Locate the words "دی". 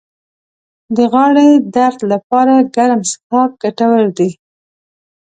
4.17-4.29